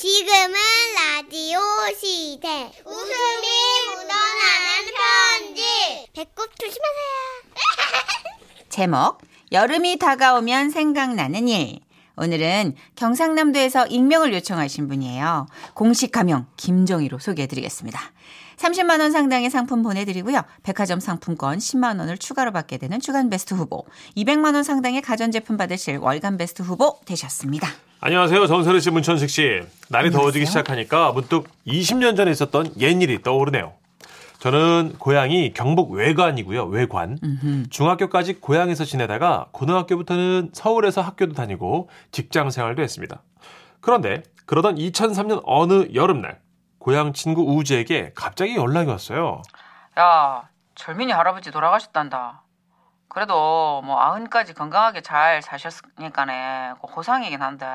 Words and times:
지금은 0.00 0.54
라디오 0.94 1.60
시대. 1.94 2.72
웃음이 2.86 3.46
묻어나는 3.86 4.94
편지. 4.96 5.62
배꼽 6.14 6.58
조심하세요. 6.58 7.12
제목 8.70 9.18
여름이 9.52 9.98
다가오면 9.98 10.70
생각나는 10.70 11.48
일. 11.48 11.80
오늘은 12.16 12.76
경상남도에서 12.96 13.88
익명을 13.88 14.32
요청하신 14.32 14.88
분이에요. 14.88 15.46
공식 15.74 16.12
가명 16.12 16.46
김정희로 16.56 17.18
소개해드리겠습니다. 17.18 18.00
30만 18.60 19.00
원 19.00 19.10
상당의 19.10 19.48
상품 19.48 19.82
보내드리고요. 19.82 20.42
백화점 20.62 21.00
상품권 21.00 21.56
10만 21.56 21.98
원을 21.98 22.18
추가로 22.18 22.52
받게 22.52 22.76
되는 22.76 23.00
주간 23.00 23.30
베스트 23.30 23.54
후보, 23.54 23.86
200만 24.18 24.54
원 24.54 24.62
상당의 24.62 25.00
가전제품 25.00 25.56
받으실 25.56 25.96
월간 25.96 26.36
베스트 26.36 26.60
후보 26.60 26.98
되셨습니다. 27.06 27.68
안녕하세요. 28.00 28.46
정선우 28.46 28.80
씨, 28.80 28.90
문천식 28.90 29.30
씨. 29.30 29.42
날이 29.88 30.08
안녕하세요. 30.08 30.10
더워지기 30.10 30.44
시작하니까 30.46 31.12
문득 31.12 31.48
20년 31.66 32.16
전에 32.16 32.30
있었던 32.32 32.74
옛일이 32.78 33.22
떠오르네요. 33.22 33.72
저는 34.40 34.94
고향이 34.98 35.52
경북 35.54 35.92
외관이고요. 35.92 36.66
외관. 36.66 37.18
중학교까지 37.70 38.40
고향에서 38.40 38.84
지내다가 38.84 39.48
고등학교부터는 39.52 40.50
서울에서 40.52 41.00
학교도 41.00 41.32
다니고 41.32 41.88
직장 42.10 42.50
생활도 42.50 42.82
했습니다. 42.82 43.22
그런데 43.80 44.22
그러던 44.44 44.76
2003년 44.76 45.42
어느 45.44 45.88
여름날 45.94 46.40
고향 46.80 47.12
친구 47.12 47.42
우주에게 47.42 48.12
갑자기 48.16 48.56
연락이 48.56 48.90
왔어요. 48.90 49.42
야, 49.98 50.48
절민이 50.74 51.12
할아버지 51.12 51.50
돌아가셨단다. 51.50 52.42
그래도 53.08 53.82
뭐 53.84 54.00
아흔까지 54.00 54.54
건강하게 54.54 55.02
잘 55.02 55.42
사셨으니까네 55.42 56.74
그 56.80 56.86
호상이긴 56.86 57.42
한데 57.42 57.66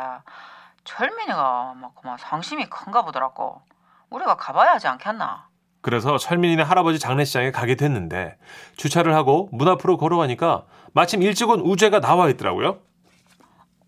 철민이가 0.85 1.73
막 1.75 1.95
그만 1.95 2.17
상심이 2.17 2.65
큰가 2.65 3.03
보더라고. 3.03 3.61
우리가 4.09 4.37
가봐야 4.37 4.71
하지 4.73 4.87
않겠나? 4.87 5.49
그래서 5.81 6.17
철민이네 6.17 6.63
할아버지 6.63 6.97
장례식장에 6.97 7.51
가게 7.51 7.75
됐는데 7.75 8.37
주차를 8.77 9.13
하고 9.13 9.49
문 9.51 9.67
앞으로 9.67 9.97
걸어가니까 9.97 10.63
마침 10.93 11.21
일찍 11.21 11.49
온 11.49 11.59
우주가 11.59 11.99
나와 11.99 12.27
있더라고요. 12.29 12.79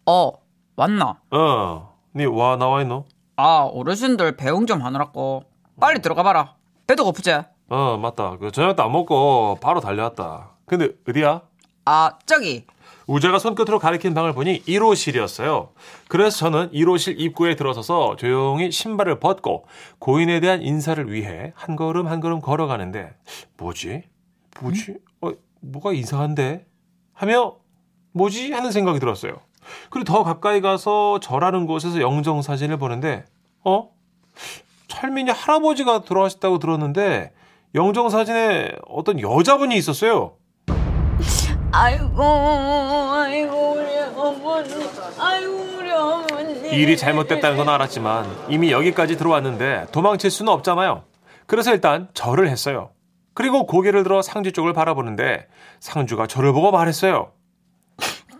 어, 0.05 0.31
왔나? 0.75 1.17
어, 1.31 1.97
니 2.15 2.25
와 2.25 2.55
나와 2.57 2.81
있노? 2.81 3.05
아, 3.37 3.69
어르신들 3.71 4.35
배웅 4.35 4.65
좀 4.65 4.81
하느라고. 4.81 5.43
빨리 5.79 6.01
들어가 6.01 6.23
봐라. 6.23 6.55
배도 6.87 7.03
고프지? 7.05 7.31
어, 7.69 7.97
맞다. 7.97 8.37
그 8.37 8.51
저녁도 8.51 8.81
안 8.81 8.91
먹고 8.91 9.59
바로 9.61 9.79
달려왔다. 9.79 10.57
근데 10.65 10.89
어디야? 11.07 11.43
아, 11.85 12.17
저기. 12.25 12.65
우재가 13.05 13.37
손끝으로 13.37 13.77
가리킨 13.77 14.15
방을 14.15 14.33
보니 14.33 14.63
1호실이었어요. 14.63 15.69
그래서 16.09 16.37
저는 16.39 16.71
1호실 16.71 17.19
입구에 17.19 17.55
들어서서 17.55 18.15
조용히 18.15 18.71
신발을 18.71 19.19
벗고 19.19 19.65
고인에 19.99 20.39
대한 20.39 20.63
인사를 20.63 21.09
위해 21.11 21.53
한 21.55 21.75
걸음 21.75 22.07
한 22.07 22.19
걸음 22.19 22.41
걸어가는데 22.41 23.13
뭐지? 23.57 24.03
뭐지? 24.59 24.97
어, 25.21 25.29
뭐가 25.61 25.93
이상한데? 25.93 26.65
하며 27.13 27.55
뭐지? 28.13 28.51
하는 28.51 28.71
생각이 28.71 28.99
들었어요. 28.99 29.39
그리고 29.89 30.05
더 30.05 30.23
가까이 30.23 30.61
가서 30.61 31.19
저라는 31.19 31.65
곳에서 31.65 32.01
영정 32.01 32.41
사진을 32.41 32.77
보는데 32.77 33.25
어? 33.63 33.89
철민이 34.87 35.31
할아버지가 35.31 36.03
돌아가셨다고 36.03 36.59
들었는데 36.59 37.31
영정 37.75 38.09
사진에 38.09 38.71
어떤 38.87 39.19
여자분이 39.19 39.75
있었어요. 39.75 40.33
아이고, 41.71 42.23
아이고, 42.23 43.71
우리 43.73 43.97
어머니, 44.15 44.69
아이고, 45.19 45.53
우리 45.77 45.91
어머니. 45.91 46.69
일이 46.69 46.97
잘못됐다는 46.97 47.57
건 47.57 47.69
알았지만 47.69 48.25
이미 48.49 48.71
여기까지 48.71 49.17
들어왔는데 49.17 49.87
도망칠 49.91 50.31
수는 50.31 50.51
없잖아요. 50.53 51.03
그래서 51.45 51.71
일단 51.71 52.07
절을 52.13 52.47
했어요. 52.49 52.91
그리고 53.33 53.65
고개를 53.67 54.03
들어 54.03 54.21
상주 54.21 54.51
쪽을 54.53 54.73
바라보는데 54.73 55.47
상주가 55.79 56.25
저를 56.25 56.53
보고 56.53 56.71
말했어요. 56.71 57.31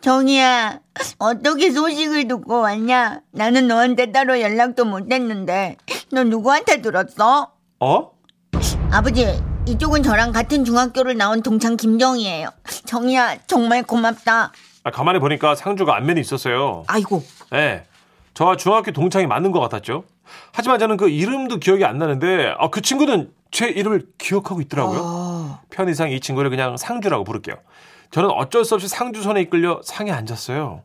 정이야, 0.08 0.80
어떻게 1.20 1.70
소식을 1.70 2.30
듣고 2.30 2.62
왔냐? 2.62 3.20
나는 3.32 3.68
너한테 3.68 4.14
따로 4.14 4.40
연락도 4.40 4.86
못 4.86 5.12
했는데, 5.12 5.76
너 6.14 6.24
누구한테 6.24 6.82
들었어? 6.82 7.52
어? 7.82 8.12
아버지, 8.90 9.28
이쪽은 9.66 10.04
저랑 10.04 10.32
같은 10.32 10.64
중학교를 10.64 11.18
나온 11.18 11.44
동창 11.44 11.76
김정이에요. 11.76 12.52
정이야, 12.86 13.40
정말 13.48 13.84
고맙다. 13.84 14.54
아, 14.86 14.92
가만히 14.92 15.20
보니까 15.20 15.56
상주가 15.56 15.98
안면이 15.98 16.22
있었어요. 16.22 16.86
아이고, 16.88 17.22
네. 17.52 17.84
저와 18.34 18.56
중학교 18.56 18.94
동창이 18.94 19.28
맞는 19.28 19.52
것 19.52 19.60
같았죠. 19.60 20.06
하지만 20.54 20.80
저는 20.80 20.96
그 20.96 21.10
이름도 21.10 21.58
기억이 21.60 21.84
안 21.84 21.98
나는데 21.98 22.56
아, 22.58 22.70
그 22.70 22.82
친구는 22.82 23.34
제 23.52 23.68
이름을 23.68 24.08
기억하고 24.18 24.62
있더라고요. 24.62 25.60
편의상 25.70 26.12
이 26.12 26.22
친구를 26.22 26.50
그냥 26.50 26.78
상주라고 26.78 27.26
부를게요. 27.26 27.58
저는 28.12 28.30
어쩔 28.32 28.66
수 28.66 28.76
없이 28.76 28.88
상주 28.88 29.22
손에 29.22 29.42
이끌려 29.42 29.82
상에 29.84 30.12
앉았어요. 30.12 30.82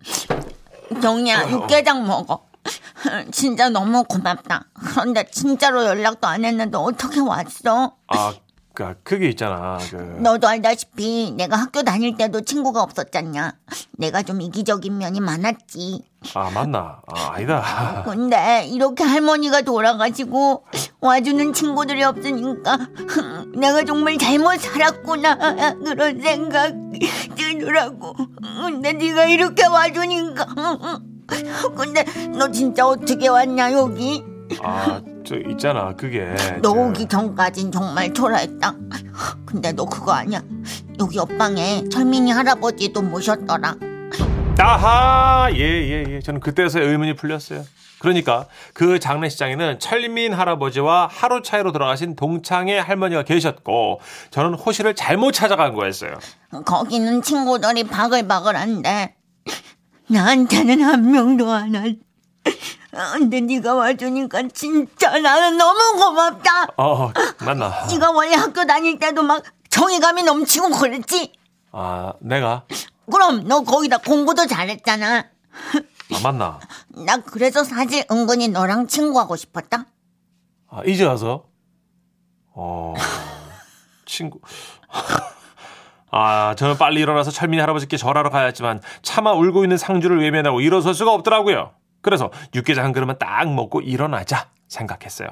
정이야, 1.01 1.51
육개장 1.51 2.07
먹어. 2.07 2.45
진짜 3.33 3.69
너무 3.69 4.05
고맙다. 4.05 4.67
그런데 4.75 5.25
진짜로 5.31 5.85
연락도 5.85 6.27
안 6.29 6.45
했는데 6.45 6.77
어떻게 6.79 7.21
왔어? 7.21 7.97
아, 8.09 8.35
그, 8.75 8.95
그게 9.03 9.29
있잖아. 9.31 9.79
그. 9.91 9.97
너도 10.21 10.49
알다시피 10.49 11.33
내가 11.37 11.57
학교 11.57 11.83
다닐 11.83 12.17
때도 12.17 12.43
친구가 12.43 12.83
없었잖냐. 12.83 13.55
내가 13.93 14.23
좀 14.23 14.41
이기적인 14.41 14.97
면이 14.99 15.21
많았지. 15.21 16.05
아, 16.35 16.51
맞나? 16.51 17.01
아, 17.07 17.33
아니다. 17.33 18.03
근데 18.07 18.67
이렇게 18.67 19.03
할머니가 19.05 19.63
돌아가시고 19.63 20.65
와주는 21.07 21.53
친구들이 21.53 22.05
없으니까 22.05 22.79
내가 23.59 23.83
정말 23.85 24.17
잘못 24.19 24.61
살았구나 24.61 25.75
그런 25.85 26.21
생각이 26.21 27.01
들더라고. 27.37 28.15
근데 28.41 28.93
네가 28.93 29.25
이렇게 29.27 29.67
와주니까. 29.67 30.47
근데 31.77 32.05
너 32.39 32.49
진짜 32.53 32.87
어떻게 32.87 33.27
왔냐 33.27 33.73
여기? 33.73 34.23
아, 34.63 35.01
저 35.27 35.37
있잖아. 35.51 35.93
그게. 35.97 36.33
너 36.63 36.73
저- 36.73 36.81
오기 36.81 37.09
전까진 37.09 37.73
정말 37.73 38.13
초라했다. 38.15 38.73
근데 39.45 39.73
너 39.73 39.85
그거 39.87 40.13
아니야? 40.13 40.41
여기 41.01 41.19
옆방에 41.19 41.89
철민이 41.91 42.31
할아버지도 42.31 43.03
모셨더라. 43.03 43.75
아하! 44.59 45.49
예, 45.55 45.59
예, 45.59 46.05
예. 46.09 46.21
저는 46.21 46.39
그때서야 46.41 46.85
의문이 46.85 47.17
풀렸어요. 47.17 47.65
그러니까 48.03 48.47
그 48.75 48.99
장례식장에는 48.99 49.79
철민 49.79 50.35
할아버지와 50.35 51.09
하루 51.11 51.41
차이로 51.41 51.71
돌아가신 51.71 52.17
동창의 52.17 52.83
할머니가 52.83 53.23
계셨고 53.23 54.01
저는 54.33 54.55
호실을 54.55 54.97
잘못 54.97 55.31
찾아간 55.31 55.73
거였어요. 55.73 56.19
거기는 56.65 57.23
친구들이 57.23 57.85
바글바글한데 57.85 59.15
나한테는 60.09 60.83
한 60.83 61.13
명도 61.13 61.49
안 61.49 61.75
왔. 61.77 61.85
근데 63.15 63.41
네가 63.41 63.75
와주니까 63.75 64.49
진짜 64.53 65.17
나는 65.21 65.57
너무 65.57 65.79
고맙다. 65.97 66.67
어, 66.77 67.13
맞나? 67.39 67.87
네가 67.89 68.11
원래 68.11 68.35
학교 68.35 68.67
다닐 68.67 68.99
때도 68.99 69.23
막 69.23 69.45
정의감이 69.71 70.25
넘치고 70.25 70.71
그랬지. 70.71 71.33
아, 71.71 72.15
내가? 72.21 72.65
그럼 73.11 73.47
너 73.47 73.63
거기다 73.63 73.99
공부도 73.99 74.47
잘했잖아. 74.49 75.25
아, 76.15 76.21
맞나? 76.23 76.59
나 77.07 77.17
그래서 77.19 77.65
사실 77.65 78.05
은근히 78.11 78.49
너랑 78.49 78.87
친구하고 78.87 79.37
싶었다. 79.37 79.87
아, 80.69 80.83
이제 80.87 81.05
와서? 81.05 81.45
어, 82.55 82.95
친구. 84.07 84.41
아, 86.11 86.55
저는 86.57 86.77
빨리 86.77 87.01
일어나서 87.01 87.31
철민이 87.31 87.61
할아버지께 87.61 87.97
절하러 87.97 88.29
가야 88.31 88.45
했지만 88.47 88.81
차마 89.01 89.33
울고 89.33 89.65
있는 89.65 89.79
상주를 89.79 90.21
외면하고 90.21 90.61
일어설 90.61 90.95
수가 90.95 91.13
없더라고요. 91.15 91.71
그래서 92.03 92.31
육개장 92.55 92.85
한 92.85 92.93
그릇만 92.93 93.19
딱 93.19 93.49
먹고 93.55 93.81
일어나자 93.81 94.49
생각했어요. 94.69 95.29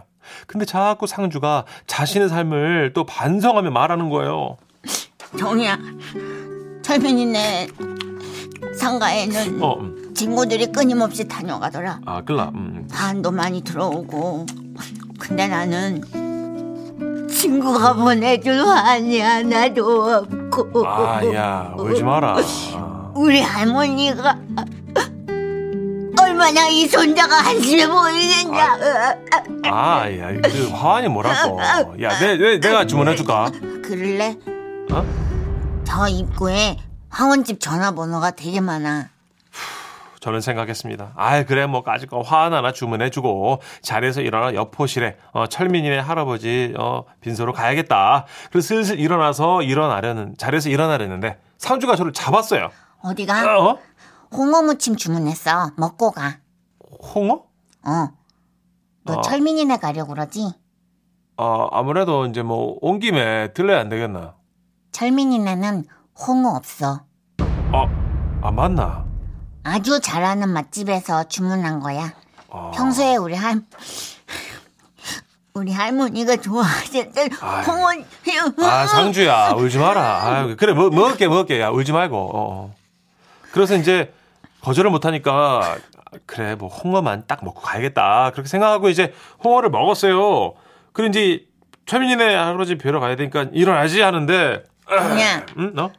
근데 0.47 0.65
자꾸 0.65 1.07
상주가 1.07 1.65
자신의 1.87 2.29
삶을 2.29 2.93
또 2.95 3.05
반성하며 3.05 3.71
말하는 3.71 4.09
거예요. 4.09 4.57
정이야, 5.39 5.79
철민이네 6.83 7.69
상가에는 8.79 9.63
어, 9.63 9.79
음. 9.81 10.10
친구들이 10.21 10.67
끊임없이 10.67 11.27
다녀가더라. 11.27 12.01
아, 12.05 12.21
끌라. 12.21 12.51
음. 12.55 12.87
반도 12.93 13.31
많이 13.31 13.63
들어오고. 13.63 14.45
근데 15.19 15.49
나는 15.49 16.03
친구가 17.31 17.95
보내줄 17.95 18.67
환이 18.67 19.19
하나도 19.19 20.27
없고. 20.51 20.87
아, 20.87 21.25
야, 21.33 21.75
울지 21.75 22.03
마라. 22.03 22.37
아. 22.75 23.13
우리 23.15 23.41
할머니가 23.41 24.39
얼마나 26.21 26.69
이 26.69 26.87
손자가 26.87 27.37
한심해 27.37 27.89
보이겠냐. 27.89 28.79
아, 29.73 30.13
야, 30.19 30.39
그 30.43 30.69
화환이 30.71 31.09
뭐라고. 31.09 31.63
야, 32.03 32.19
내, 32.19 32.37
내, 32.37 32.61
내가 32.61 32.87
주문해줄까? 32.87 33.53
그럴래? 33.83 34.37
어? 34.93 35.03
저 35.85 36.09
입구에 36.09 36.77
화원집 37.09 37.59
전화번호가 37.59 38.33
되게 38.33 38.61
많아. 38.61 39.09
저는 40.21 40.41
생각했습니다. 40.43 41.13
아 41.17 41.43
그래 41.45 41.67
뭐 41.67 41.83
까짓 41.83 42.09
거 42.11 42.21
화 42.23 42.45
하나 42.45 42.73
주문해주고 42.73 43.61
자리에서 43.83 44.21
일어나 44.21 44.55
여포실에 44.55 45.17
어, 45.33 45.47
철민이네 45.47 45.99
할아버지 45.99 46.75
어, 46.79 47.05
빈소로 47.21 47.53
가야겠다. 47.55 48.27
그래서 48.51 48.69
슬슬 48.69 48.99
일어나서 49.01 49.63
일어나려는 49.63 50.35
자리에서 50.37 50.69
일어나려는데 50.69 51.39
상주가 51.57 51.97
저를 51.97 52.13
잡았어요. 52.13 52.69
어디가? 53.03 53.59
어? 53.61 53.79
홍어 54.33 54.63
무침 54.63 54.95
주문했어. 54.97 55.71
먹고 55.77 56.11
가. 56.13 56.39
홍어? 57.15 57.45
어. 57.87 58.09
너 59.05 59.15
어. 59.15 59.21
철민이네 59.23 59.79
가려고 59.79 60.13
그러지? 60.13 60.53
어, 61.39 61.69
아무래도 61.73 62.27
이제 62.27 62.43
뭐 62.43 62.77
온 62.83 62.99
김에 62.99 63.55
들려야 63.55 63.81
안 63.81 63.89
되겠나? 63.89 64.35
철민이네는 64.93 65.85
홍어 66.27 66.51
없어. 66.57 67.05
어, 67.73 67.87
아 68.43 68.51
맞나? 68.51 69.07
아주 69.63 70.01
잘하는 70.01 70.49
맛집에서 70.49 71.25
주문한 71.25 71.81
거야. 71.81 72.13
어. 72.49 72.73
평소에 72.75 73.17
우리 73.17 73.35
할 73.35 73.63
우리 75.53 75.73
할머니가 75.73 76.37
좋아하셨던 76.37 77.29
아유. 77.41 77.65
홍어 77.67 78.67
아 78.67 78.87
상주야 78.87 79.51
울지 79.57 79.79
마라. 79.79 80.23
아유, 80.25 80.57
그래 80.57 80.73
먹, 80.73 80.95
먹을게 80.95 81.29
먹을게 81.29 81.61
야 81.61 81.69
울지 81.71 81.93
말고. 81.93 82.17
어, 82.17 82.31
어. 82.35 82.75
그래서 83.53 83.77
이제 83.77 84.13
거절을 84.63 84.91
못 84.91 85.05
하니까 85.05 85.77
그래 86.27 86.55
뭐 86.55 86.69
홍어만 86.69 87.25
딱 87.27 87.45
먹고 87.45 87.61
가야겠다 87.61 88.31
그렇게 88.33 88.49
생각하고 88.49 88.89
이제 88.89 89.13
홍어를 89.45 89.71
먹었어요. 89.71 90.55
이제 91.09 91.47
최민이네 91.87 92.35
할아버지 92.35 92.77
뵈러 92.77 93.01
가야 93.01 93.17
되니까 93.17 93.47
일어나지 93.53 94.01
하는데 94.01 94.65
그냥 94.87 95.47
응 95.59 95.73
너? 95.75 95.91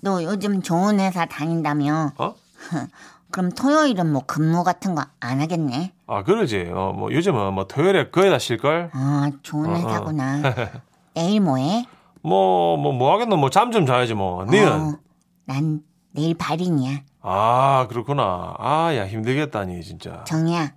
너 0.00 0.22
요즘 0.22 0.62
좋은 0.62 1.00
회사 1.00 1.26
다닌다며? 1.26 2.12
어? 2.18 2.34
그럼 3.32 3.50
토요일은 3.50 4.12
뭐 4.12 4.22
근무 4.26 4.62
같은 4.64 4.94
거 4.94 5.02
안 5.20 5.40
하겠네? 5.40 5.94
아 6.06 6.22
그러지. 6.22 6.70
어 6.74 6.92
뭐 6.92 7.12
요즘은 7.12 7.54
뭐 7.54 7.66
토요일에 7.66 8.10
거의 8.10 8.30
다 8.30 8.38
쉴 8.38 8.58
걸. 8.58 8.90
아 8.92 9.30
좋은 9.42 9.68
어, 9.70 9.72
어. 9.72 9.76
회사구나. 9.76 10.42
내일 11.14 11.40
뭐해? 11.40 11.86
뭐뭐 12.22 12.92
뭐 12.92 13.12
하겠노 13.14 13.36
뭐 13.36 13.48
잠 13.50 13.72
좀 13.72 13.86
자야지 13.86 14.14
뭐. 14.14 14.44
니는? 14.44 14.68
어, 14.72 14.98
난 15.46 15.82
내일 16.12 16.34
발인이야. 16.34 17.00
아 17.22 17.86
그렇구나. 17.88 18.54
아야 18.58 19.06
힘들겠다니 19.06 19.82
진짜. 19.82 20.24
정이야. 20.24 20.74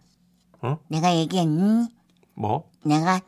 응? 0.64 0.78
내가 0.88 1.14
얘기했니? 1.16 1.90
뭐? 2.36 2.70
내가 2.86 3.20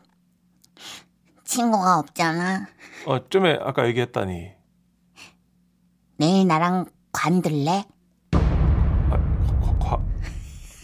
친구가 1.43 1.99
없잖아. 1.99 2.67
어 3.05 3.27
좀에 3.29 3.57
아까 3.61 3.85
얘기했다니. 3.87 4.51
내일 6.17 6.47
나랑 6.47 6.85
관들래? 7.11 7.85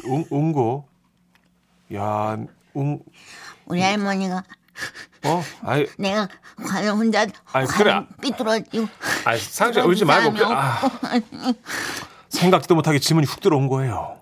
웅, 0.05 0.25
웅고. 0.29 0.87
야, 1.95 2.37
웅, 2.73 2.99
우리 3.65 3.81
할머니가 3.81 4.43
어? 5.25 5.43
아이, 5.61 5.85
내가 5.97 6.27
관을 6.65 6.91
혼자 6.91 7.21
아이, 7.51 7.65
관 7.65 7.77
그래. 7.77 8.07
삐뚤어지고 8.21 8.87
아이, 9.25 9.39
상자 9.39 9.83
울지 9.85 10.05
말고. 10.05 10.33
그, 10.33 10.43
아, 10.45 10.81
생각지도 12.29 12.75
못하게 12.75 12.99
지문이 12.99 13.27
훅 13.27 13.39
들어온 13.41 13.67
거예요. 13.67 14.19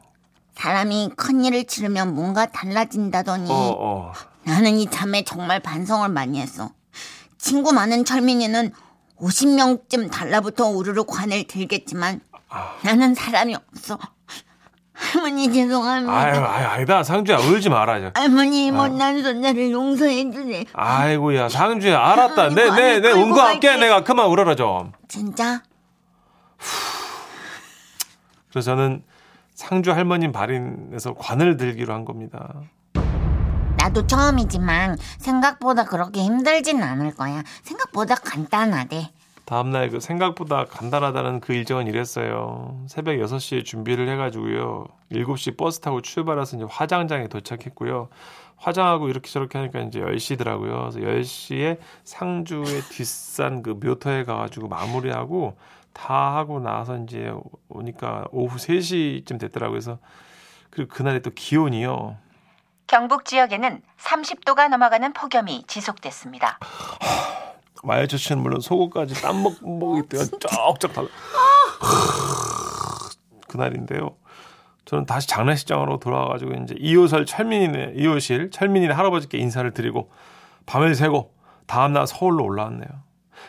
사람이 0.56 1.12
큰 1.16 1.44
일을 1.44 1.64
치르면 1.66 2.14
뭔가 2.14 2.46
달라진다더니 2.46 3.50
어, 3.50 3.54
어. 3.80 4.14
나는 4.44 4.78
이 4.78 4.90
참에 4.90 5.24
정말 5.24 5.60
반성을 5.60 6.08
많이 6.10 6.40
했어. 6.40 6.72
친구 7.38 7.72
많은 7.72 8.06
철민이는 8.06 8.72
50명쯤 9.18 10.12
달라붙어 10.12 10.68
우르르 10.68 11.04
관을 11.06 11.46
들겠지만 11.48 12.22
나는 12.84 13.16
사람이 13.16 13.56
없어. 13.56 13.98
할머니 14.94 15.52
죄송합니다. 15.52 16.14
아유, 16.14 16.36
아유, 16.46 16.68
아니다. 16.68 17.04
상주야, 17.04 17.38
울지 17.38 17.70
마라. 17.70 18.12
할머니 18.14 18.72
못난 18.72 19.22
손자를 19.24 19.72
용서해 19.72 20.30
주세요. 20.32 20.64
아이고야, 20.74 21.50
상주야, 21.50 21.98
알았다. 22.00 22.50
내, 22.50 22.70
내, 22.70 23.00
내 23.00 23.08
아이고, 23.10 23.20
운거 23.22 23.42
할게. 23.42 23.68
갈게. 23.70 23.82
내가 23.84 24.04
그만 24.04 24.28
울어라 24.28 24.56
좀. 24.56 24.92
진짜? 25.08 25.62
그래서 28.52 28.72
저는 28.72 29.04
상주 29.56 29.92
할머님 29.92 30.32
발인에서 30.32 31.14
관을 31.14 31.58
들기로 31.58 31.94
한 31.94 32.04
겁니다. 32.06 32.62
나도 33.78 34.06
처음이지만 34.06 34.98
생각보다 35.18 35.86
그렇게 35.86 36.22
힘들진 36.22 36.84
않을 36.84 37.16
거야. 37.16 37.44
생각보다 37.64 38.16
간단하대. 38.16 39.10
다음날 39.52 39.90
그 39.90 40.00
생각보다 40.00 40.64
간단하다는 40.64 41.42
그 41.42 41.52
일정은 41.52 41.86
이랬어요. 41.86 42.86
새벽 42.88 43.18
6시에 43.18 43.66
준비를 43.66 44.08
해가지고요. 44.08 44.86
7시 45.12 45.58
버스 45.58 45.82
타고 45.82 46.02
출발해서 46.02 46.56
이제 46.56 46.66
화장장에 46.70 47.28
도착했고요. 47.28 48.08
화장하고 48.56 49.10
이렇게 49.10 49.30
저렇게 49.30 49.58
하니까 49.58 49.82
이제 49.82 50.00
10시더라고요. 50.00 50.94
그래서 50.94 51.00
10시에 51.00 51.80
상주의 52.06 52.82
뒷산 52.92 53.62
그 53.62 53.72
묘터에 53.72 54.24
가가지고 54.24 54.70
마무리하고 54.70 55.58
다 55.92 56.38
하고 56.38 56.62
나서 56.62 56.96
이제 57.00 57.34
오니까 57.68 58.24
오후 58.32 58.56
3시쯤 58.56 59.38
됐더라고요. 59.38 59.74
그래서 59.74 60.00
그리고 60.70 60.94
그날의 60.94 61.24
또 61.24 61.32
기온이요. 61.32 62.16
경북 62.88 63.26
지역에는 63.26 63.82
30도가 63.98 64.70
넘어가는 64.70 65.12
폭염이 65.12 65.66
지속됐습니다. 65.68 66.58
말저씨는 67.84 68.42
물론 68.42 68.62
속옷까지 68.62 69.22
땀먹 69.22 69.56
먹이 69.62 70.08
때가 70.08 70.26
쩍쩍 70.40 70.94
달라. 70.94 71.08
그날인데요. 73.48 74.16
저는 74.86 75.06
다시 75.06 75.28
장례식장으로 75.28 76.00
돌아와가지고 76.00 76.54
이제 76.64 76.76
이호설 76.78 77.26
철민이네 77.26 77.94
이호실 77.96 78.52
철민이네 78.52 78.94
할아버지께 78.94 79.38
인사를 79.38 79.70
드리고 79.74 80.12
밤을 80.66 80.96
새고 80.96 81.34
다음날 81.66 82.08
서울로 82.08 82.44
올라왔네요. 82.44 82.90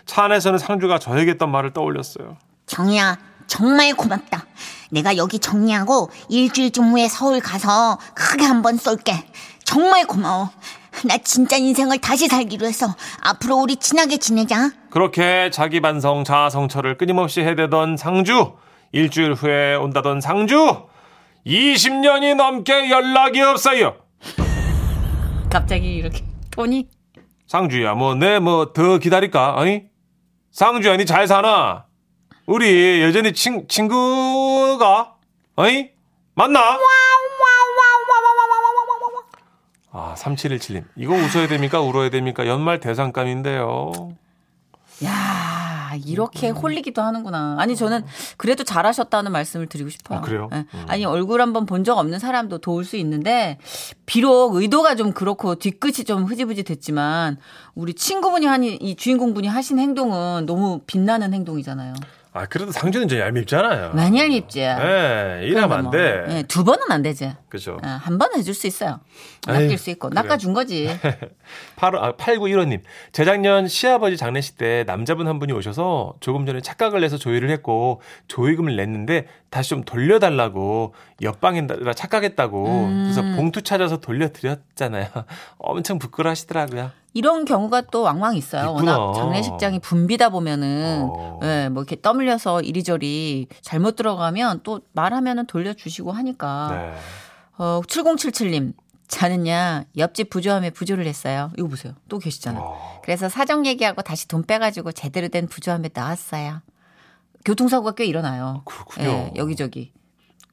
차 0.06 0.24
안에서는 0.24 0.58
상주가 0.58 0.98
저에게 0.98 1.32
했던 1.32 1.50
말을 1.50 1.72
떠올렸어요. 1.72 2.36
정이야, 2.66 3.18
정말 3.46 3.94
고맙다. 3.94 4.46
내가 4.90 5.16
여기 5.16 5.38
정리하고 5.38 6.10
일주일쯤 6.28 6.92
후에 6.92 7.08
서울 7.08 7.40
가서 7.40 7.98
크게 8.14 8.44
한번 8.44 8.76
쏠게. 8.76 9.12
정말 9.64 10.06
고마워. 10.06 10.50
나 11.04 11.18
진짜 11.18 11.56
인생을 11.56 11.98
다시 11.98 12.28
살기로 12.28 12.66
했어. 12.66 12.86
앞으로 13.22 13.56
우리 13.56 13.76
친하게 13.76 14.18
지내자. 14.18 14.70
그렇게 14.90 15.50
자기 15.50 15.80
반성 15.80 16.24
자아 16.24 16.50
성찰을 16.50 16.96
끊임없이 16.98 17.40
해대던 17.40 17.96
상주 17.96 18.52
일주일 18.92 19.32
후에 19.34 19.74
온다던 19.74 20.20
상주 20.20 20.86
20년이 21.46 22.34
넘게 22.36 22.90
연락이 22.90 23.40
없어요. 23.40 23.96
갑자기 25.50 25.94
이렇게 25.96 26.22
톤이 26.50 26.88
상주야, 27.46 27.94
뭐, 27.94 28.14
내, 28.14 28.38
뭐, 28.38 28.72
더 28.72 28.96
기다릴까? 28.98 29.60
아니? 29.60 29.82
상주야, 30.52 30.96
니 30.96 31.04
잘 31.04 31.26
사나? 31.26 31.84
우리 32.46 33.02
여전히 33.02 33.32
친, 33.34 33.66
친구가? 33.68 35.14
아니? 35.56 35.90
맞나? 36.34 36.78
아, 40.12 40.14
3717님. 40.14 40.84
이거 40.96 41.14
웃어야 41.14 41.48
됩니까? 41.48 41.80
울어야 41.80 42.10
됩니까? 42.10 42.46
연말 42.46 42.80
대상감인데요. 42.80 44.12
야 45.04 45.92
이렇게 46.06 46.50
홀리기도 46.50 47.02
하는구나. 47.02 47.56
아니 47.58 47.76
저는 47.76 48.04
그래도 48.36 48.62
잘하셨다는 48.64 49.32
말씀을 49.32 49.66
드리고 49.66 49.90
싶어요. 49.90 50.18
아, 50.18 50.22
그래요? 50.22 50.48
예. 50.52 50.56
음. 50.74 50.84
아니 50.86 51.04
얼굴 51.04 51.40
한번 51.42 51.66
본 51.66 51.82
적 51.82 51.98
없는 51.98 52.18
사람도 52.20 52.58
도울 52.58 52.84
수 52.84 52.96
있는데 52.96 53.58
비록 54.06 54.54
의도가 54.54 54.94
좀 54.94 55.12
그렇고 55.12 55.56
뒤끝이 55.56 56.04
좀 56.04 56.24
흐지부지 56.24 56.62
됐지만 56.62 57.38
우리 57.74 57.92
친구분이 57.94 58.46
한이 58.46 58.94
주인공분이 58.96 59.48
하신 59.48 59.78
행동은 59.80 60.46
너무 60.46 60.80
빛나는 60.86 61.34
행동이잖아요. 61.34 61.94
아, 62.34 62.46
그래도 62.46 62.72
상주는 62.72 63.08
좀 63.08 63.18
얄밉잖아요. 63.18 63.92
많이 63.92 64.18
얄밉지. 64.18 64.60
예, 64.60 65.40
이러면 65.42 65.72
안 65.72 65.90
돼. 65.90 66.24
예, 66.30 66.42
두 66.44 66.64
번은 66.64 66.90
안 66.90 67.02
되지. 67.02 67.34
그죠. 67.50 67.76
예, 67.84 67.88
한 67.88 68.16
번은 68.16 68.38
해줄 68.38 68.54
수 68.54 68.66
있어요. 68.66 69.00
낚일 69.46 69.76
수 69.76 69.90
있고. 69.90 70.08
낚아준 70.08 70.54
거지. 70.54 70.88
8, 71.76 71.96
아, 71.96 72.12
8915님. 72.16 72.80
재작년 73.12 73.68
시아버지 73.68 74.16
장례식 74.16 74.56
때 74.56 74.84
남자분 74.86 75.28
한 75.28 75.38
분이 75.38 75.52
오셔서 75.52 76.14
조금 76.20 76.46
전에 76.46 76.62
착각을 76.62 77.02
내서 77.02 77.18
조의를 77.18 77.50
했고 77.50 78.00
조의금을 78.28 78.76
냈는데 78.76 79.26
다시 79.50 79.68
좀 79.70 79.84
돌려달라고 79.84 80.94
옆방이라 81.20 81.92
착각했다고 81.92 82.64
그래서 83.02 83.20
봉투 83.36 83.60
찾아서 83.60 83.98
돌려드렸잖아요. 83.98 85.08
엄청 85.58 85.98
부끄러워하시더라고요. 85.98 86.92
이런 87.14 87.44
경우가 87.44 87.82
또 87.92 88.02
왕왕 88.02 88.36
있어요. 88.36 88.70
있구나. 88.70 88.98
워낙 88.98 89.18
장례식장이 89.20 89.80
붐비다 89.80 90.30
보면은 90.30 91.08
어. 91.10 91.40
예, 91.42 91.68
뭐 91.68 91.82
이렇게 91.82 92.00
떠밀려서 92.00 92.62
이리저리 92.62 93.48
잘못 93.60 93.96
들어가면 93.96 94.60
또 94.62 94.80
말하면은 94.92 95.46
돌려주시고 95.46 96.12
하니까. 96.12 96.68
네. 96.72 96.94
어, 97.58 97.80
7077님. 97.86 98.74
저는요, 99.08 99.84
옆집 99.98 100.30
부조함에 100.30 100.70
부조를 100.70 101.06
했어요. 101.06 101.50
이거 101.58 101.68
보세요. 101.68 101.92
또 102.08 102.18
계시잖아요. 102.18 102.62
어. 102.64 103.00
그래서 103.04 103.28
사정 103.28 103.66
얘기하고 103.66 104.00
다시 104.00 104.26
돈 104.26 104.42
빼가지고 104.42 104.92
제대로 104.92 105.28
된 105.28 105.46
부조함에 105.48 105.90
나왔어요. 105.92 106.62
교통사고가 107.44 107.92
꽤 107.92 108.06
일어나요. 108.06 108.62
그렇군요. 108.64 109.08
예, 109.08 109.32
여기저기. 109.36 109.92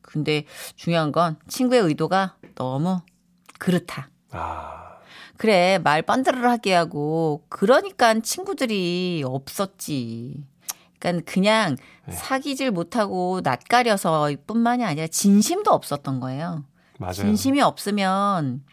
근데 0.01 0.43
중요한 0.75 1.13
건 1.13 1.37
친구의 1.47 1.83
의도가 1.83 2.35
너무 2.55 2.99
그렇다. 3.59 4.09
아, 4.31 4.88
그래, 5.39 5.79
말 5.81 6.01
뻔드르르하게 6.01 6.73
하고, 6.73 7.45
그러니까 7.47 8.13
친구들이 8.19 9.23
없었지. 9.25 10.43
그러니까 10.99 11.31
그냥 11.31 11.77
네. 12.05 12.13
사귀질 12.13 12.71
못하고 12.71 13.39
낯가려서 13.41 14.29
뿐만이 14.45 14.83
아니라 14.83 15.07
진심도 15.07 15.71
없었던 15.71 16.19
거예요. 16.19 16.65
맞아요. 16.97 17.13
진심이 17.13 17.61
없으면 17.61 18.65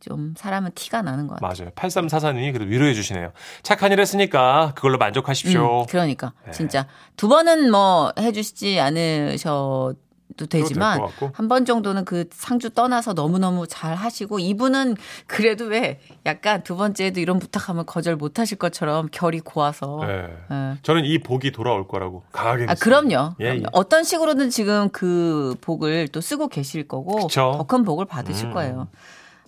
좀 0.00 0.32
사람은 0.38 0.70
티가 0.74 1.02
나는 1.02 1.26
것 1.26 1.38
같아요. 1.38 1.66
맞아요. 1.66 1.74
8344님이 1.74 2.54
그래도 2.54 2.70
위로해 2.70 2.94
주시네요. 2.94 3.32
착한 3.62 3.92
일 3.92 4.00
했으니까 4.00 4.72
그걸로 4.74 4.96
만족하십시오. 4.96 5.82
음, 5.82 5.86
그러니까 5.86 6.32
네. 6.46 6.52
진짜 6.52 6.86
두 7.16 7.28
번은 7.28 7.70
뭐 7.70 8.10
해주시지 8.18 8.80
않으셔 8.80 9.92
도 10.36 10.46
되지만. 10.46 11.00
한 11.34 11.48
번 11.48 11.64
정도는 11.64 12.04
그 12.04 12.24
상주 12.32 12.70
떠나서 12.70 13.14
너무 13.14 13.38
너무 13.38 13.66
잘 13.68 13.94
하시고 13.94 14.38
이분은 14.40 14.96
그래도 15.28 15.66
왜 15.66 16.00
약간 16.26 16.64
두 16.64 16.76
번째에도 16.76 17.20
이런 17.20 17.38
부탁하면 17.38 17.86
거절 17.86 18.16
못 18.16 18.38
하실 18.40 18.58
것처럼 18.58 19.08
결이 19.12 19.38
고와서 19.40 20.00
네. 20.04 20.28
예. 20.50 20.78
저는 20.82 21.04
이 21.04 21.18
복이 21.18 21.52
돌아올 21.52 21.86
거라고 21.86 22.24
강하게 22.32 22.66
아. 22.68 22.74
그럼요. 22.74 23.34
예, 23.40 23.44
예. 23.44 23.48
그럼요. 23.50 23.66
어떤 23.72 24.02
식으로든 24.02 24.50
지금 24.50 24.88
그 24.90 25.54
복을 25.60 26.08
또 26.08 26.20
쓰고 26.20 26.48
계실 26.48 26.88
거고. 26.88 27.28
더 27.28 27.66
큰 27.68 27.84
복을 27.84 28.06
받으실 28.06 28.48
음. 28.48 28.54
거예요. 28.54 28.88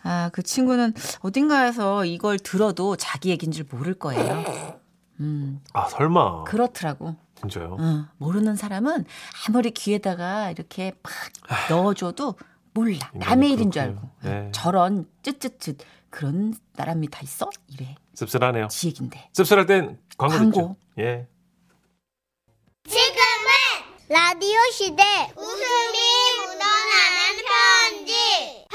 아, 0.04 0.30
그 0.32 0.42
친구는 0.44 0.94
어딘가에서 1.22 2.04
이걸 2.04 2.38
들어도 2.38 2.94
자기 2.96 3.30
얘기인 3.30 3.50
줄 3.50 3.64
모를 3.68 3.94
거예요. 3.94 4.44
음, 5.20 5.60
아, 5.72 5.86
설마. 5.88 6.44
그렇더라고. 6.44 7.16
진짜요? 7.40 7.76
어, 7.78 8.06
모르는 8.18 8.56
사람은 8.56 9.04
아무리 9.46 9.70
귀에다가 9.70 10.50
이렇게 10.50 10.92
막 11.02 11.12
넣어줘도 11.70 12.34
몰라. 12.72 13.10
남의 13.14 13.52
일인 13.52 13.70
줄 13.70 13.82
알고. 13.82 14.10
네. 14.22 14.50
저런 14.52 15.08
쯧쯧쯧 15.22 15.76
그런 16.10 16.54
사람이 16.76 17.08
다 17.08 17.20
있어? 17.22 17.48
이래. 17.68 17.94
씁쓸하네요. 18.14 18.68
지 18.68 18.88
얘긴데. 18.88 19.30
씁쓸할 19.32 19.66
땐 19.66 19.98
광고 20.16 20.36
광고. 20.36 20.76
예. 20.98 21.26
지금은 22.88 23.50
라디오 24.08 24.58
시대 24.72 25.02
웃음이 25.36 25.98
묻어나는 26.38 27.44
편지 27.96 28.66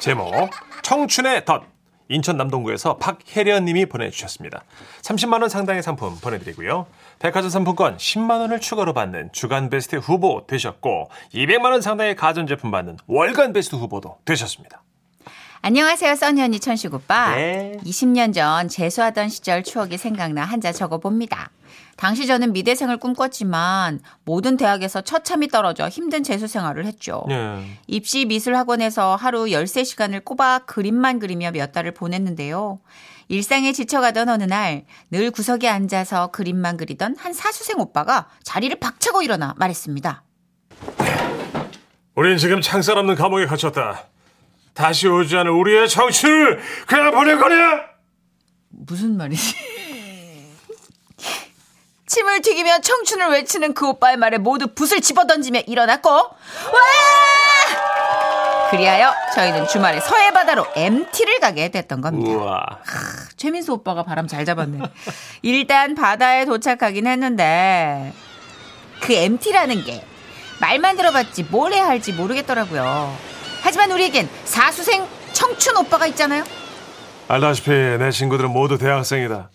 제목 0.00 0.50
청춘의 0.82 1.44
덫 1.44 1.62
인천 2.08 2.36
남동구에서 2.36 2.96
박혜련 2.96 3.64
님이 3.64 3.86
보내주셨습니다. 3.86 4.64
30만 5.02 5.40
원 5.40 5.48
상당의 5.48 5.82
상품 5.82 6.16
보내드리고요. 6.20 6.86
백화점 7.18 7.50
상품권 7.50 7.96
10만 7.96 8.40
원을 8.40 8.60
추가로 8.60 8.92
받는 8.94 9.30
주간 9.32 9.70
베스트 9.70 9.96
후보 9.96 10.46
되셨고 10.46 11.10
200만 11.34 11.70
원 11.70 11.80
상당의 11.80 12.16
가전제품 12.16 12.70
받는 12.70 12.96
월간 13.06 13.52
베스트 13.52 13.76
후보도 13.76 14.18
되셨습니다. 14.24 14.82
안녕하세요, 15.60 16.14
써니 16.14 16.40
언니 16.40 16.60
천식 16.60 16.94
오빠. 16.94 17.34
네. 17.34 17.76
20년 17.84 18.32
전 18.32 18.68
재수하던 18.68 19.28
시절 19.28 19.64
추억이 19.64 19.98
생각나 19.98 20.44
한자 20.44 20.72
적어봅니다. 20.72 21.50
당시 21.98 22.28
저는 22.28 22.52
미대생을 22.52 22.98
꿈꿨지만 22.98 23.98
모든 24.24 24.56
대학에서 24.56 25.00
처참히 25.00 25.48
떨어져 25.48 25.88
힘든 25.88 26.22
재수 26.22 26.46
생활을 26.46 26.86
했죠. 26.86 27.24
예. 27.28 27.64
입시 27.88 28.24
미술 28.24 28.54
학원에서 28.54 29.16
하루 29.16 29.46
13시간을 29.46 30.24
꼬박 30.24 30.66
그림만 30.66 31.18
그리며 31.18 31.50
몇 31.50 31.72
달을 31.72 31.92
보냈는데요. 31.92 32.78
일상에 33.26 33.72
지쳐가던 33.72 34.28
어느 34.28 34.44
날 34.44 34.84
늘 35.10 35.32
구석에 35.32 35.68
앉아서 35.68 36.28
그림만 36.28 36.76
그리던 36.76 37.16
한 37.18 37.32
사수생 37.32 37.80
오빠가 37.80 38.28
자리를 38.44 38.78
박차고 38.78 39.22
일어나 39.22 39.54
말했습니다. 39.58 40.22
우린 42.14 42.38
지금 42.38 42.60
창살 42.60 42.96
없는 42.96 43.16
감옥에 43.16 43.46
갇혔다. 43.46 44.04
다시 44.72 45.08
오지 45.08 45.36
않을 45.36 45.50
우리의 45.50 45.88
청춘을 45.88 46.60
그냥 46.86 47.10
보낼 47.10 47.38
거냐? 47.38 47.80
무슨 48.68 49.16
말이지? 49.16 49.77
침을 52.08 52.40
튀기며 52.42 52.80
청춘을 52.80 53.28
외치는 53.30 53.74
그 53.74 53.86
오빠의 53.88 54.16
말에 54.16 54.38
모두 54.38 54.66
붓을 54.68 55.00
집어던지며 55.00 55.60
일어났고 55.66 56.10
와! 56.10 56.30
그리하여 58.70 59.14
저희는 59.34 59.66
주말에 59.68 60.00
서해 60.00 60.30
바다로 60.30 60.66
MT를 60.74 61.40
가게 61.40 61.70
됐던 61.70 62.00
겁니다. 62.00 62.30
우와. 62.30 62.60
최민수 63.36 63.72
오빠가 63.72 64.02
바람 64.02 64.26
잘 64.26 64.44
잡았네. 64.44 64.80
일단 65.42 65.94
바다에 65.94 66.44
도착하긴 66.44 67.06
했는데 67.06 68.12
그 69.00 69.12
MT라는 69.14 69.84
게 69.84 70.04
말만 70.60 70.96
들어봤지 70.96 71.44
뭘 71.44 71.72
해야 71.72 71.86
할지 71.86 72.12
모르겠더라고요. 72.12 73.16
하지만 73.62 73.90
우리에겐 73.92 74.28
사수생 74.44 75.06
청춘 75.32 75.76
오빠가 75.78 76.06
있잖아요. 76.08 76.44
알다시피 77.28 77.70
내 77.70 78.10
친구들은 78.10 78.50
모두 78.50 78.76
대학생이다. 78.76 79.48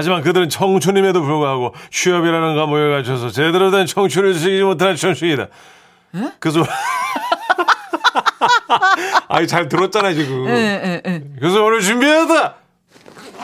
하지만 0.00 0.22
그들은 0.22 0.48
청춘임에도 0.48 1.20
불구하고 1.20 1.74
취업이라는 1.90 2.56
과목에 2.56 2.88
갇혀서 2.88 3.28
제대로 3.28 3.70
된 3.70 3.84
청춘을 3.84 4.32
즐기지 4.32 4.62
못하는 4.62 4.96
청춘이다. 4.96 5.48
그래서 6.38 6.64
아니 9.28 9.46
잘 9.46 9.68
들었잖아 9.68 10.14
지금. 10.14 10.46
예, 10.48 11.02
그래서 11.38 11.62
오늘 11.62 11.82
준비했다. 11.82 12.54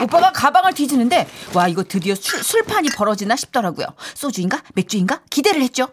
오빠가 0.02 0.32
가방을 0.32 0.72
뒤지는데 0.72 1.28
와 1.54 1.68
이거 1.68 1.82
드디어 1.82 2.14
술, 2.14 2.42
술판이 2.42 2.88
벌어지나 2.96 3.36
싶더라고요. 3.36 3.88
소주인가 4.14 4.62
맥주인가 4.74 5.20
기대를 5.28 5.60
했죠. 5.60 5.88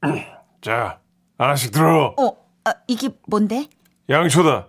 자 0.62 1.00
하나씩 1.36 1.72
들어. 1.72 2.14
어 2.18 2.34
아, 2.64 2.72
이게 2.86 3.10
뭔데? 3.26 3.66
양초다. 4.08 4.68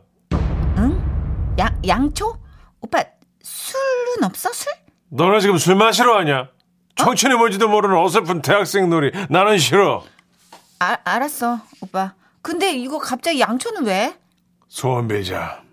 양 1.60 1.82
양초? 1.88 2.38
오빠 2.82 3.02
술은 3.44 4.24
없어 4.24 4.52
술? 4.54 4.72
너네 5.14 5.42
지금 5.42 5.58
술 5.58 5.76
마시러 5.76 6.14
왔냐? 6.14 6.50
청춘이 6.96 7.36
뭔지도 7.36 7.68
모르는 7.68 7.98
어설픈 7.98 8.42
대학생 8.42 8.90
놀이 8.90 9.12
나는 9.30 9.58
싫어. 9.58 10.06
아, 10.80 10.98
알았어 11.04 11.60
오빠. 11.82 12.14
근데 12.42 12.74
이거 12.74 12.98
갑자기 12.98 13.40
양초는 13.42 13.86
왜? 13.86 14.18
소원 14.70 15.08
빌자. 15.10 15.64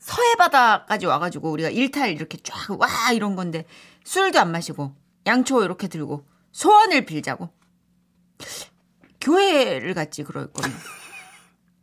서해 0.00 0.34
바다까지 0.36 1.06
와가지고 1.06 1.50
우리가 1.52 1.68
일탈 1.70 2.10
이렇게 2.10 2.36
쫙 2.42 2.76
와 2.80 2.88
이런 3.12 3.36
건데 3.36 3.64
술도 4.04 4.38
안 4.40 4.50
마시고 4.50 4.92
양초 5.26 5.62
이렇게 5.62 5.88
들고 5.88 6.24
소원을 6.52 7.04
빌자고 7.06 7.50
교회를 9.20 9.94
갔지 9.94 10.22
그럴 10.24 10.52
거면 10.52 10.76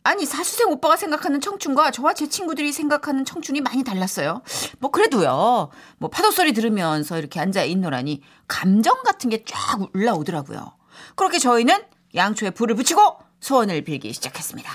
아니 0.03 0.25
사수생 0.25 0.69
오빠가 0.69 0.97
생각하는 0.97 1.39
청춘과 1.39 1.91
저와 1.91 2.13
제 2.13 2.27
친구들이 2.27 2.71
생각하는 2.73 3.23
청춘이 3.25 3.61
많이 3.61 3.83
달랐어요 3.83 4.41
뭐 4.79 4.91
그래도요 4.91 5.69
뭐 5.97 6.09
파도 6.09 6.29
소리 6.31 6.51
들으면서 6.53 7.17
이렇게 7.17 7.39
앉아 7.39 7.63
있노라니 7.63 8.21
감정 8.47 9.01
같은 9.03 9.29
게 9.29 9.43
쫙 9.45 9.79
올라오더라고요 9.93 10.75
그렇게 11.15 11.39
저희는 11.39 11.83
양초에 12.15 12.49
불을 12.51 12.75
붙이고 12.75 13.17
소원을 13.39 13.81
빌기 13.83 14.11
시작했습니다 14.13 14.71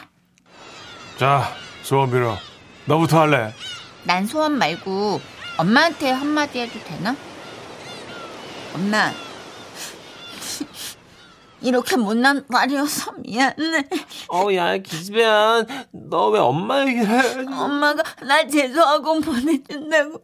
자 1.18 1.52
소원 1.82 2.10
빌어. 2.10 2.36
너부터 2.86 3.20
할래. 3.20 3.52
난 4.04 4.26
소원 4.26 4.56
말고 4.58 5.20
엄마한테 5.58 6.10
한마디 6.10 6.60
해도 6.60 6.78
되나? 6.84 7.14
엄마, 8.74 9.10
이렇게 11.60 11.96
못난 11.96 12.44
말이어서 12.48 13.12
미안해. 13.18 13.84
어우 14.28 14.54
야 14.54 14.76
기집애야 14.76 15.64
너 15.92 16.28
왜 16.30 16.38
엄마 16.38 16.80
얘기를 16.86 17.06
해? 17.08 17.38
엄마가 17.46 18.02
나 18.22 18.46
재수학원 18.46 19.20
보내준다고 19.20 20.22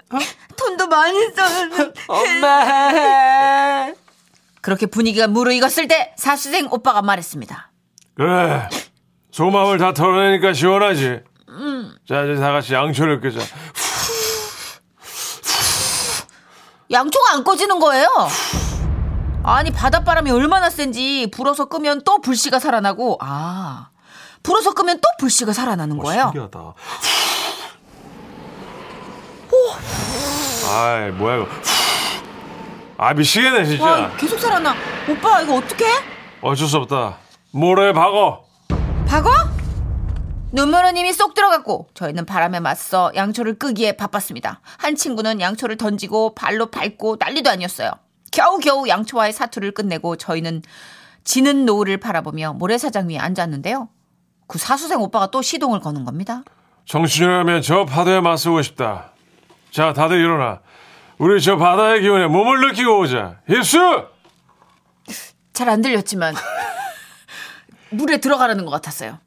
돈도 0.56 0.86
많이 0.86 1.18
썼는데. 1.34 1.92
엄마. 2.08 3.92
그렇게 4.60 4.86
분위기가 4.86 5.26
무르익었을 5.26 5.88
때 5.88 6.14
사수생 6.16 6.68
오빠가 6.70 7.02
말했습니다. 7.02 7.70
그래 8.14 8.68
속마음을 9.32 9.78
다 9.78 9.92
털어내니까 9.92 10.52
시원하지. 10.52 11.20
자 12.08 12.22
이제 12.24 12.40
다 12.40 12.52
같이 12.52 12.74
양초를 12.74 13.20
끄자. 13.20 13.40
양초가 16.90 17.32
안 17.32 17.42
꺼지는 17.44 17.78
거예요. 17.80 18.06
아니 19.44 19.70
바닷바람이 19.70 20.30
얼마나 20.30 20.70
센지 20.70 21.28
불어서 21.30 21.66
끄면 21.66 22.02
또 22.04 22.20
불씨가 22.20 22.58
살아나고 22.58 23.18
아 23.20 23.88
불어서 24.42 24.72
끄면 24.72 25.00
또 25.00 25.08
불씨가 25.18 25.52
살아나는 25.52 25.98
거예요. 25.98 26.24
신기하다. 26.32 26.74
아이 30.70 31.10
뭐야 31.12 31.36
이거. 31.36 31.48
아 32.96 33.12
미치겠네 33.12 33.64
진짜. 33.66 33.84
와 33.84 34.16
계속 34.16 34.38
살아나. 34.38 34.74
오빠 35.08 35.42
이거 35.42 35.56
어떡해? 35.56 35.84
어쩔 36.40 36.66
수 36.66 36.78
없다. 36.78 37.16
모래 37.50 37.92
박어. 37.92 38.44
박어? 39.06 39.30
눈물은 40.52 40.96
이미 40.96 41.12
쏙 41.12 41.34
들어갔고 41.34 41.88
저희는 41.94 42.26
바람에 42.26 42.60
맞서 42.60 43.12
양초를 43.14 43.58
끄기에 43.58 43.92
바빴습니다. 43.96 44.60
한 44.78 44.94
친구는 44.94 45.40
양초를 45.40 45.76
던지고 45.76 46.34
발로 46.34 46.66
밟고 46.70 47.16
난리도 47.18 47.50
아니었어요. 47.50 47.90
겨우겨우 48.34 48.88
양초와의 48.88 49.32
사투를 49.32 49.70
끝내고 49.72 50.16
저희는 50.16 50.62
지는 51.22 51.64
노을을 51.64 51.98
바라보며 51.98 52.54
모래사장 52.54 53.08
위에 53.08 53.16
앉았는데요. 53.18 53.88
그 54.48 54.58
사수생 54.58 55.00
오빠가 55.00 55.28
또 55.28 55.40
시동을 55.40 55.78
거는 55.80 56.04
겁니다. 56.04 56.42
정신이라면 56.86 57.62
저 57.62 57.84
파도에 57.86 58.20
맞서고 58.20 58.60
싶다. 58.62 59.12
자, 59.70 59.92
다들 59.92 60.18
일어나. 60.18 60.60
우리 61.18 61.40
저 61.40 61.56
바다의 61.56 62.00
기운에 62.02 62.26
몸을 62.26 62.60
느끼고 62.68 62.98
오자. 63.00 63.36
입수! 63.48 63.78
잘 65.52 65.68
안 65.68 65.80
들렸지만 65.80 66.34
물에 67.90 68.16
들어가라는 68.18 68.64
것 68.64 68.72
같았어요. 68.72 69.20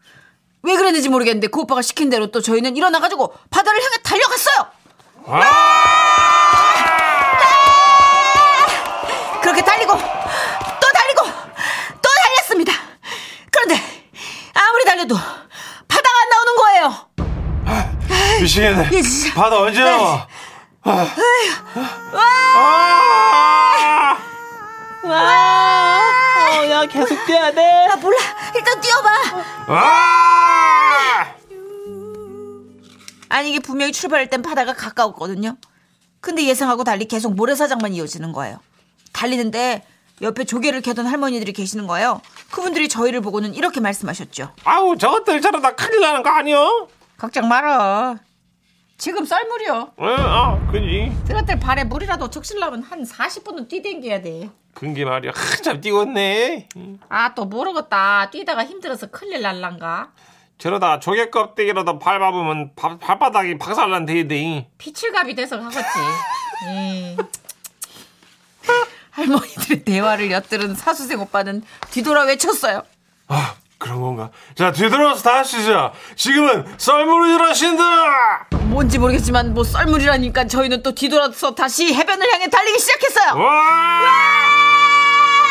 왜 0.63 0.75
그랬는지 0.75 1.07
모르겠는데 1.07 1.47
그 1.47 1.61
오빠가 1.61 1.81
시킨 1.81 2.09
대로 2.09 2.27
또 2.27 2.41
저희는 2.41 2.75
일어나가지고 2.75 3.33
바다를 3.49 3.79
향해 3.81 3.95
달려갔어요. 4.03 4.67
그렇게 9.41 9.61
달리고 9.63 9.93
또 9.93 10.87
달리고 10.93 11.23
또 12.01 12.09
달렸습니다. 12.23 12.73
그런데 13.51 13.81
아무리 14.53 14.83
달려도 14.97 15.15
바다가 15.87 16.15
안 16.23 16.29
나오는 16.29 16.55
거예요. 16.57 17.07
미치겠네. 18.41 18.89
예. 18.93 19.01
바다 19.35 19.59
언제 19.59 19.79
네. 19.79 19.85
나와? 19.85 20.27
아. 20.81 21.07
어, 26.59 26.69
야, 26.69 26.85
계속 26.87 27.25
뛰어야 27.27 27.51
돼. 27.51 27.61
아 27.91 27.95
몰라 27.97 28.17
일단 28.55 28.81
뛰어봐. 28.81 29.09
아! 29.67 31.35
아니 33.29 33.51
이게 33.51 33.59
분명히 33.59 33.91
출발할 33.91 34.29
땐 34.31 34.41
바다가 34.41 34.73
가까웠거든요. 34.73 35.57
근데 36.21 36.43
예상하고 36.43 36.83
달리 36.83 37.05
계속 37.05 37.35
모래사장만 37.35 37.93
이어지는 37.93 38.31
거예요. 38.31 38.59
달리는데 39.13 39.85
옆에 40.21 40.45
조개를 40.45 40.81
캐던 40.81 41.05
할머니들이 41.05 41.53
계시는 41.53 41.85
거예요. 41.87 42.21
그분들이 42.51 42.87
저희를 42.89 43.21
보고는 43.21 43.53
이렇게 43.53 43.79
말씀하셨죠. 43.79 44.53
아우, 44.63 44.97
저것들 44.97 45.41
저러다 45.41 45.75
큰일 45.75 46.01
나는 46.01 46.23
거 46.23 46.29
아니야? 46.29 46.57
걱정 47.17 47.47
말어. 47.47 48.15
지금 48.97 49.25
썰물이요. 49.25 49.93
어, 49.95 50.05
아, 50.07 50.67
그지. 50.71 51.11
들었을 51.27 51.59
발에 51.59 51.83
물이라도 51.83 52.31
적실라면 52.31 52.81
한 52.81 53.03
40분은 53.03 53.67
뛰댕겨야 53.69 54.21
돼. 54.21 54.49
근게 54.73 55.05
말이야. 55.05 55.31
한참 55.35 55.81
뛰었네. 55.81 56.69
아 57.09 57.33
또 57.35 57.45
모르겠다. 57.45 58.29
뛰다가 58.31 58.65
힘들어서 58.65 59.07
큰일 59.07 59.41
날란가. 59.43 60.11
저러다 60.57 60.99
조개 60.99 61.29
껍데기라도 61.29 61.99
밟아보면 61.99 62.71
바- 62.75 62.97
발바닥이 62.97 63.59
박살난 63.59 64.07
데이데. 64.07 64.67
피칠갑이 64.79 65.35
돼서 65.35 65.59
가겠지. 65.59 65.85
예. 66.69 67.17
할머니들의 69.17 69.83
대화를 69.83 70.31
엿들은 70.31 70.75
사수생 70.75 71.19
오빠는 71.19 71.63
뒤돌아 71.89 72.23
외쳤어요. 72.25 72.83
아, 73.27 73.55
그런 73.79 73.99
건가? 74.01 74.29
자, 74.55 74.71
뒤돌아서 74.71 75.23
다시 75.23 75.59
시작. 75.59 75.93
지금은 76.15 76.65
썰물을 76.77 77.33
일하신다! 77.33 78.47
뭔지 78.69 78.99
모르겠지만 78.99 79.55
뭐 79.55 79.63
썰물이라니까 79.63 80.45
저희는 80.47 80.83
또 80.83 80.93
뒤돌아서 80.93 81.55
다시 81.55 81.93
해변을 81.95 82.31
향해 82.31 82.47
달리기 82.47 82.77
시작했어요. 82.79 83.43
와! 83.43 83.51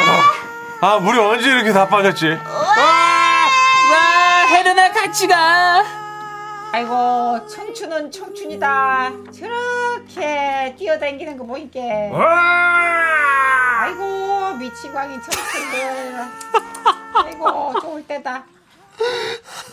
아, 0.00 0.86
아, 0.86 0.98
물이 1.00 1.18
언제 1.18 1.50
이렇게 1.50 1.72
다 1.72 1.88
빠졌지? 1.88 2.28
와! 2.28 3.46
와 3.90 4.46
혜련아 4.48 4.92
같이 4.92 5.26
가. 5.26 5.84
아이고 6.72 7.46
청춘은 7.48 8.12
청춘이다. 8.12 9.10
저렇게 9.36 10.74
뛰어다니는 10.78 11.36
거 11.38 11.44
보니까. 11.46 11.80
와! 12.12 13.15
아이고 13.86 14.54
미치광이 14.56 15.18
청춘들. 15.22 16.16
아이고 17.14 17.80
좋을 17.80 18.04
때다. 18.06 18.44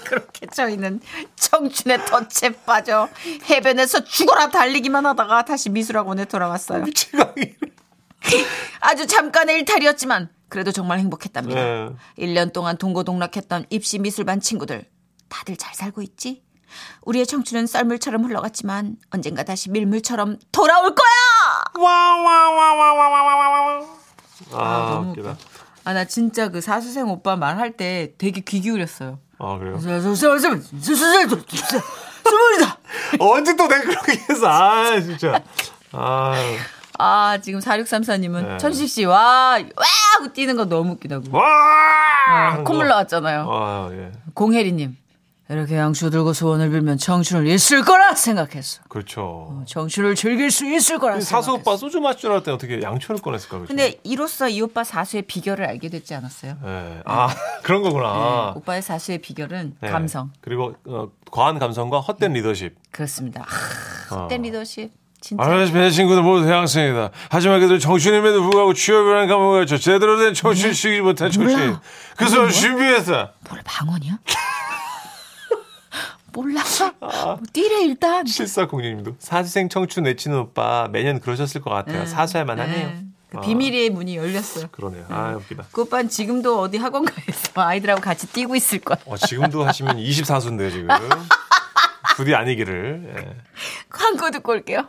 그렇게 0.06 0.46
저희는 0.48 1.02
청춘의 1.36 2.06
덫에 2.06 2.52
빠져 2.66 3.10
해변에서 3.50 4.04
죽어라 4.04 4.50
달리기만 4.50 5.06
하다가 5.06 5.46
다시 5.46 5.70
미술학원에 5.70 6.26
돌아왔어요. 6.26 6.84
지광이. 6.94 7.56
아주 8.82 9.08
잠깐의 9.08 9.60
일탈이었지만 9.60 10.30
그래도 10.50 10.72
정말 10.72 11.00
행복했답니다. 11.00 11.60
네. 11.60 11.90
1년 12.20 12.54
동안 12.54 12.78
동고동락했던 12.78 13.66
입시 13.70 13.98
미술반 14.00 14.40
친구들 14.40 14.86
다들 15.30 15.58
잘 15.58 15.74
살고 15.74 16.04
있지? 16.04 16.44
우리의 17.02 17.26
청춘은 17.26 17.66
썰물처럼 17.68 18.26
흘러갔지만 18.26 18.98
언젠가 19.12 19.44
다시 19.44 19.70
밀물처럼 19.72 20.38
돌아올 20.52 20.94
거야! 20.96 21.08
와와와와와와와 21.80 24.03
와. 24.52 24.62
아, 24.62 24.90
너무 24.92 25.12
웃기다. 25.12 25.38
아, 25.86 25.94
나 25.94 26.06
진짜 26.06 26.50
그 26.50 26.62
사수생 26.62 27.10
오빠 27.10 27.36
말할 27.36 27.72
때 27.78 28.14
되게 28.18 28.42
귀 28.42 28.62
기울였어요. 28.62 29.20
아, 29.40 29.58
그래요? 29.58 29.78
스물이다! 32.24 32.78
언제 33.20 33.56
또 33.56 33.68
내가 33.68 33.82
그렇게 33.82 34.14
해서, 34.30 34.48
아, 34.48 35.00
진짜. 35.02 35.44
아, 35.92 36.34
아, 36.98 37.38
지금 37.42 37.60
4634님은 37.60 38.48
네. 38.48 38.58
천식 38.58 38.88
씨, 38.88 39.04
와, 39.06 39.58
와! 39.58 39.86
하고 40.16 40.32
뛰는 40.32 40.56
거 40.56 40.66
너무 40.66 40.92
웃기다고. 40.94 41.26
와! 41.36 41.44
아, 42.28 42.64
콧물 42.64 42.88
나왔잖아요. 42.88 43.48
아, 43.50 43.90
예. 43.92 44.12
공혜리님, 44.34 44.96
이렇게 45.50 45.76
양초 45.76 46.10
들고 46.10 46.32
소원을 46.34 46.70
빌면 46.72 46.98
청춘을 46.98 47.48
있을 47.48 47.84
거라 47.84 48.16
생각했어. 48.16 48.82
그렇죠. 48.88 49.62
청춘을 49.68 50.16
즐길 50.16 50.50
수 50.50 50.66
있을 50.66 50.98
거라 51.00 51.20
생각했어. 51.20 51.30
사수 51.42 51.52
오빠 51.54 51.76
소주 51.76 52.00
마실 52.00 52.22
줄 52.22 52.32
알았더니 52.32 52.56
어떻게 52.56 52.82
양초를 52.82 53.22
꺼냈을까? 53.22 53.60
그죠? 53.60 53.68
근데 53.68 54.00
이로써 54.04 54.48
이 54.48 54.62
오빠 54.62 54.84
사수의 54.86 55.24
비결을 55.24 55.66
알게 55.66 55.90
됐지 55.90 56.16
않았어요? 56.16 56.56
예. 56.66 57.02
아, 57.06 57.28
그런 57.62 57.82
거구나. 57.84 58.54
오빠의 58.56 58.82
사수의 58.82 59.18
비결은 59.18 59.76
네. 59.82 59.90
감성. 59.90 60.32
그리고 60.40 60.76
어, 60.86 61.10
과한 61.30 61.60
감성과 61.60 62.00
헛된 62.00 62.32
리더십. 62.34 62.74
그렇습니다. 62.92 63.46
아, 64.10 64.16
헛된 64.16 64.44
리더십. 64.44 64.92
진짜. 65.20 65.42
아저씨 65.44 65.72
배 65.72 65.90
친구들 65.90 66.22
모두 66.22 66.46
대학생이다. 66.46 67.10
하지만 67.30 67.60
그들 67.62 67.80
정신임에도 67.80 68.42
불구하고 68.42 68.74
취업이라는 68.74 69.28
과목을 69.30 69.66
저 69.68 69.78
제대로 69.78 70.18
된 70.18 70.34
정신 70.34 70.74
쓰지 70.74 71.00
못한 71.02 71.32
정신. 71.32 71.78
그래서 72.18 72.50
준비했어. 72.50 73.30
뭐래 73.48 73.62
방언이야? 73.64 74.20
몰라. 76.34 76.62
뭐 77.00 77.40
뛰래 77.54 77.84
일단. 77.86 78.26
7406님도 78.26 79.16
사수생 79.20 79.70
청춘 79.70 80.06
외치는 80.06 80.38
오빠 80.38 80.88
매년 80.92 81.20
그러셨을 81.20 81.62
것 81.62 81.70
같아요. 81.70 82.06
사수할만 82.06 82.60
하네요. 82.60 82.88
네. 82.88 83.06
그 83.30 83.38
아, 83.38 83.42
비밀의 83.42 83.90
문이 83.90 84.16
열렸어요. 84.18 84.68
그러네요. 84.72 85.06
아, 85.10 85.36
웃기다. 85.38 85.66
그 85.72 85.82
오빠는 85.82 86.10
지금도 86.10 86.60
어디 86.60 86.78
학원가에서 86.78 87.52
아이들하고 87.62 88.02
같이 88.02 88.28
뛰고 88.28 88.56
있을 88.56 88.80
거야. 88.80 88.98
어, 89.06 89.18
지금도 89.18 89.66
하시면 89.66 89.98
24수인데요, 89.98 90.72
지금. 90.72 90.88
부디 92.16 92.36
아니기를. 92.36 93.16
예. 93.18 93.36
광고 93.90 94.30
듣고 94.30 94.52
올게요. 94.52 94.88